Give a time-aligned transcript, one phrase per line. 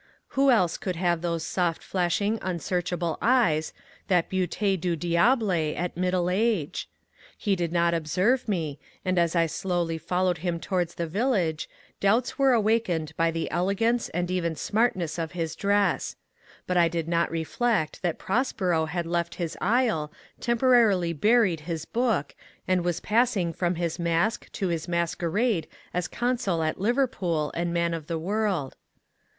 [0.29, 3.71] Who else oould have those soft flashing unsearchable eyes,
[4.07, 6.89] that beautS du diable at middle age?
[7.37, 11.69] He did not observe me, and as I slowly fol lowed him towards the village,
[11.99, 16.15] doubts were awakened by the elegance and even smartness of his dress.
[16.65, 21.85] But I did not re flect that Prospero had left his isle, temporarily buried his
[21.85, 22.33] book,
[22.67, 27.93] and was passing from his masque to his masquerade as consul at Liverpool and man
[27.93, 28.75] of the world.